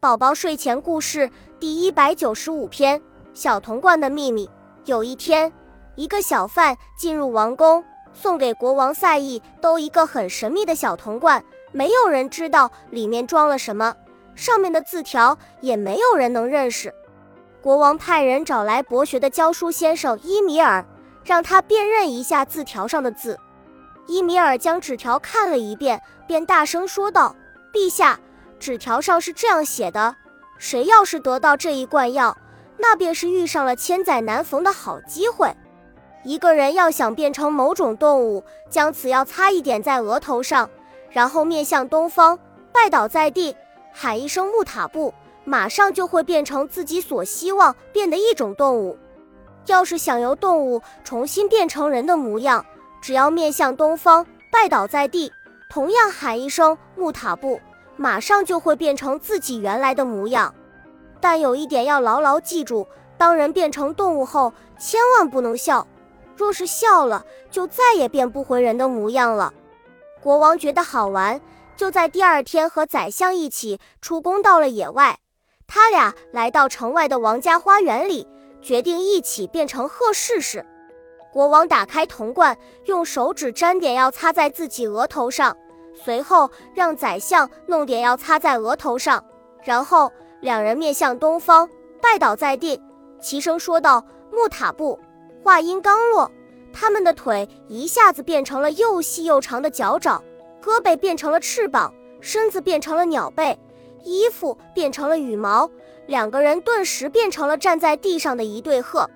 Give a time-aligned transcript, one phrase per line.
[0.00, 3.02] 宝宝睡前故事第一百九十五篇：
[3.34, 4.48] 小铜罐的秘密。
[4.86, 5.52] 有一天，
[5.94, 7.84] 一个小贩进入王宫，
[8.14, 13.94] 送给国王赛义都一个很神秘的小铜罐，没有人知道里面装了什么，
[14.34, 16.94] 上面的字条也没有人能认识。
[17.60, 20.82] 国王派人找来博学的教书先生伊米尔，
[21.22, 23.38] 让他辨认一下字条上的字。
[24.06, 27.36] 伊米尔将纸条看了一遍，便大声说道
[27.70, 28.18] ：“陛下。”
[28.60, 30.14] 纸条上是这样写的：
[30.58, 32.36] 谁要是得到这一罐药，
[32.76, 35.52] 那便是遇上了千载难逢的好机会。
[36.22, 40.68] 一个人要想变成某种动物，将此药擦一点在额头上，
[41.08, 42.38] 然后面向东方，
[42.70, 43.56] 拜倒在地，
[43.90, 48.98] 喊一声木塔布，马上就会变成自己所希望变的一种动物。
[49.66, 52.64] 要是想由动物重新变成人的模样，
[53.00, 55.32] 只要面向东方，拜倒在地，
[55.70, 57.58] 同样喊一声木塔布。
[58.00, 60.54] 马上就会变成自己原来的模样，
[61.20, 65.86] 但有一点要牢牢记住：当人变成动物后，千万不能笑。
[66.34, 69.52] 若是笑了，就再也变不回人的模样了。
[70.22, 71.38] 国王觉得好玩，
[71.76, 75.18] 就在第二天和宰相一起出宫到了野外。
[75.66, 78.26] 他俩来到城外的王家花园里，
[78.62, 80.64] 决定一起变成鹤试试。
[81.30, 82.56] 国王打开铜罐，
[82.86, 85.54] 用手指沾点药擦在自己额头上。
[86.04, 89.24] 随后让宰相弄点药擦在额头上，
[89.62, 91.68] 然后两人面向东方，
[92.00, 92.80] 拜倒在地，
[93.20, 94.98] 齐声说道：“木塔布。”
[95.42, 96.30] 话音刚落，
[96.72, 100.22] 他们的腿一下子变成了又细又长的脚爪，
[100.62, 103.58] 胳膊变成了翅膀，身子变成了鸟背，
[104.02, 105.70] 衣服变成了羽毛，
[106.06, 109.08] 两个人顿时变成了站在地上的一对鹤。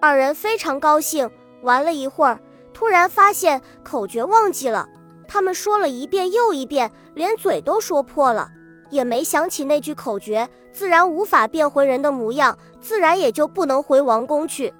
[0.00, 1.28] 二人非常高兴，
[1.62, 2.38] 玩了一会儿，
[2.72, 4.88] 突然发现口诀忘记了。
[5.36, 8.48] 他们说了一遍又一遍，连嘴都说破了，
[8.88, 14.72] 也没想起那句口诀，自然无法变回人的模样，自然也就不能回王宫去。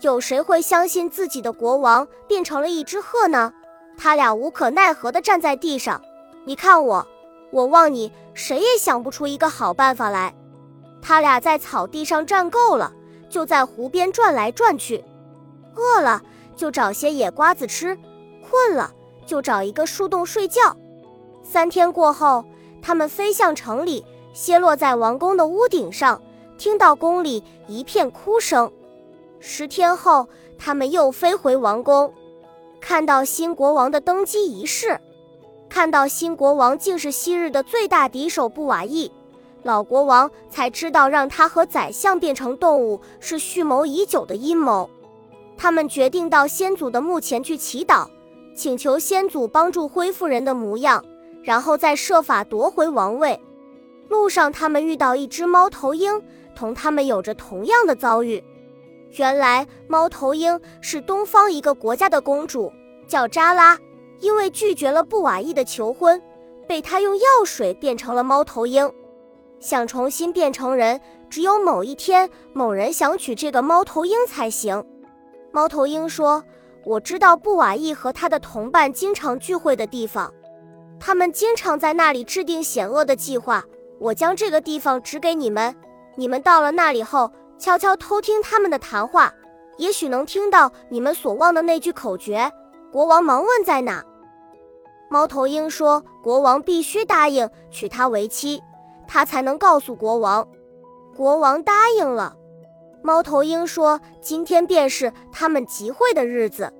[0.00, 3.52] 有谁会相信自己的国王变成了一只鹤呢？
[3.96, 6.02] 他俩无可奈何地站在地上。
[6.44, 7.06] 你看我，
[7.52, 10.34] 我望你，谁也想不出一个好办法来。
[11.00, 12.92] 他俩在草地上站够了，
[13.30, 15.04] 就在湖边转来转去。
[15.76, 16.20] 饿了
[16.56, 17.96] 就找些野瓜子吃，
[18.42, 18.92] 困了。
[19.26, 20.76] 就找一个树洞睡觉。
[21.42, 22.44] 三天过后，
[22.80, 26.20] 他们飞向城里，歇落在王宫的屋顶上，
[26.56, 28.70] 听到宫里一片哭声。
[29.40, 32.12] 十天后，他们又飞回王宫，
[32.80, 34.98] 看到新国王的登基仪式，
[35.68, 39.12] 看到新国王竟是昔日的最大敌手布瓦义，
[39.62, 44.88] 老国王才知道让他和宰相变成动物是蓄谋已久的阴谋。
[45.56, 48.08] 他们决定到先祖的墓前去祈祷。
[48.54, 51.04] 请求先祖帮助恢复人的模样，
[51.42, 53.38] 然后再设法夺回王位。
[54.08, 56.22] 路上，他们遇到一只猫头鹰，
[56.54, 58.42] 同他们有着同样的遭遇。
[59.16, 62.72] 原来，猫头鹰是东方一个国家的公主，
[63.08, 63.76] 叫扎拉，
[64.20, 66.22] 因为拒绝了布瓦伊的求婚，
[66.68, 68.88] 被他用药水变成了猫头鹰。
[69.58, 74.84] 想重新变成人，只有某一天，某人想娶这个猫头鹰才行。
[75.50, 76.44] 猫头鹰说。
[76.84, 80.32] 我知道布瓦伊和他的同伴经常聚会的地方，
[81.00, 83.64] 他们经常在那里制定险恶的计划。
[83.98, 85.74] 我将这个地方指给你们，
[86.16, 89.32] 你们到了那里后，悄悄偷听他们的谈话，
[89.78, 92.50] 也许能听到你们所望的那句口诀。
[92.92, 94.04] 国王忙问在哪，
[95.08, 98.62] 猫头鹰说：“国王必须答应娶她为妻，
[99.06, 100.46] 他才能告诉国王。”
[101.16, 102.36] 国王答应了。
[103.06, 106.72] 猫头鹰说：“今天便是他们集会的日子。”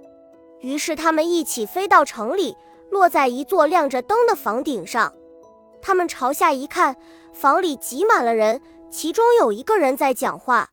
[0.61, 2.57] 于是他们一起飞到城里，
[2.91, 5.13] 落在一座亮着灯的房顶上。
[5.83, 6.97] 他们朝下一看，
[7.35, 10.71] 房里挤满了人，其中有一个人在讲话。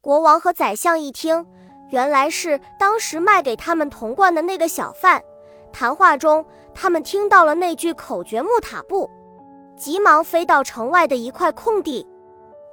[0.00, 1.44] 国王和宰相一听，
[1.90, 5.22] 原来是当时卖给他们铜罐的那个小贩。
[5.70, 6.42] 谈话中，
[6.74, 9.10] 他们听到了那句口诀“木塔布”，
[9.76, 12.06] 急忙飞到城外的一块空地。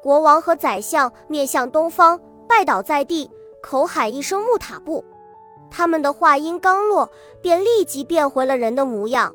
[0.06, 3.28] 国王和宰相面向东方，拜倒在地，
[3.60, 5.04] 口喊一声“木塔布”。
[5.72, 7.10] 他们的话音刚落，
[7.42, 9.34] 便立即变回了人的模样。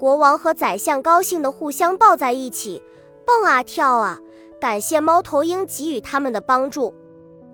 [0.00, 2.82] 国王和宰相高兴地互相抱在一起，
[3.24, 4.18] 蹦啊跳啊，
[4.60, 6.92] 感谢猫头鹰给予他们的帮助。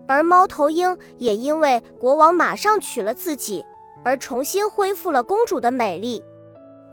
[0.07, 3.63] 而猫头鹰也因为国王马上娶了自己，
[4.03, 6.25] 而重新恢复了公主的美丽。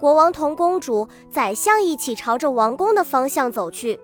[0.02, 3.98] 国王同公主、宰相一起朝着王宫的方向走去。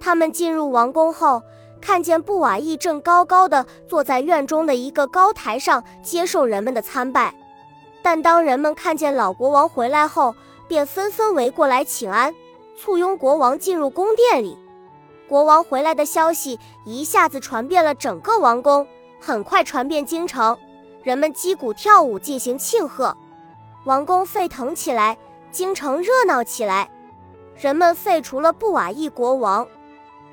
[0.00, 1.42] 他们进入王宫后，
[1.80, 7.34] 看见布瓦义正高高的坐在院中的一个高台上接受人们的参拜。
[8.02, 10.34] 但当人们看见老国王回来后，
[10.66, 12.34] 便纷纷围过来请安。
[12.76, 14.56] 簇拥国王进入宫殿里。
[15.28, 18.86] 国王回来的消息一下子传遍了整个王宫，
[19.20, 20.56] 很快传遍京城，
[21.02, 23.14] 人们击鼓跳舞进行庆贺，
[23.84, 25.18] 王宫沸腾起来，
[25.50, 26.88] 京城热闹起来。
[27.56, 29.66] 人们废除了布瓦义国王，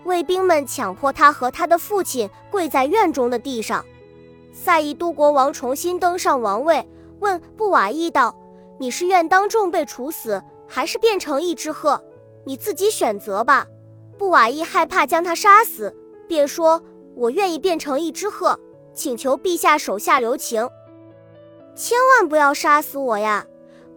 [0.06, 3.84] 卫兵们强迫他和他的父亲跪在院中的地上。
[4.54, 6.88] 赛义都国王重新登上王位，
[7.20, 8.34] 问布瓦伊道
[8.80, 12.02] ：“你是愿当众被处死，还是变成一只鹤？
[12.46, 13.68] 你自己选择吧。”
[14.18, 15.94] 布瓦伊害怕将他杀死，
[16.28, 16.82] 便说
[17.18, 18.58] ：“我愿意变成一只鹤，
[18.94, 20.70] 请求陛下手下留情，
[21.76, 23.46] 千万不要杀死我呀！”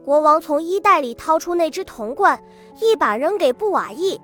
[0.04, 2.42] 国王从衣袋里掏出那只铜罐，
[2.80, 4.18] 一把扔给布瓦伊。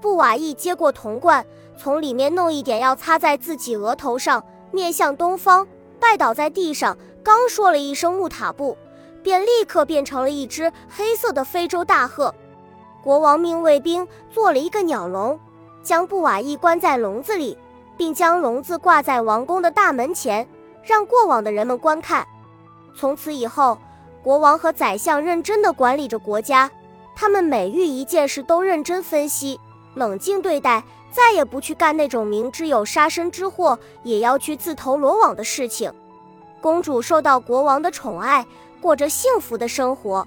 [0.00, 1.44] 布瓦义接过铜罐，
[1.76, 4.42] 从里面弄一点药擦在自己额头上。
[4.72, 5.66] 面向东方，
[5.98, 8.76] 拜倒在地上，刚说了一声“木塔布”，
[9.20, 12.32] 便立刻变成了一只黑色的非洲大鹤。
[13.02, 15.36] 国王命卫兵做了一个鸟笼，
[15.82, 17.58] 将布瓦义关在笼子里，
[17.96, 20.48] 并将笼子挂在王宫的大门前，
[20.84, 22.24] 让过往的人们观看。
[22.96, 23.76] 从此以后，
[24.22, 26.70] 国王和宰相认真地管理着国家，
[27.16, 29.58] 他们每遇一件事都认真分析，
[29.94, 30.84] 冷静对待。
[31.12, 35.92] 再也不去干那种明知有杀身之祸也要去自投罗网的事情。
[36.60, 38.46] 公主受到国王的宠爱，
[38.80, 40.24] 过着幸福的生活。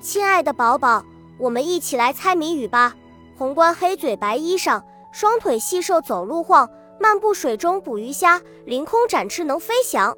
[0.00, 1.04] 亲爱的宝宝，
[1.36, 2.96] 我们一起来猜谜语吧。
[3.36, 4.82] 红冠黑嘴白衣裳，
[5.12, 6.66] 双腿细瘦走路晃，
[6.98, 10.16] 漫步水中捕鱼虾，凌空展翅能飞翔。